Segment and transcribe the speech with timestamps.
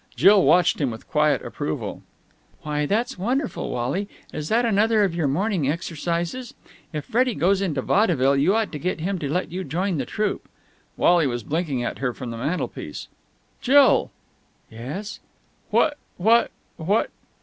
[0.15, 2.01] Jill watched him with quiet approval.
[2.63, 4.09] "Why, that's wonderful, Wally!
[4.33, 6.55] Is that another of your morning exercises?
[6.91, 9.99] If Freddie does go into vaudeville, you ought to get him to let you join
[9.99, 10.49] the troupe."
[10.97, 13.09] Wally was blinking at her from the mantelpiece.
[13.61, 14.09] "Jill!"
[14.71, 15.19] "Yes?"
[15.69, 17.11] "What what what...!"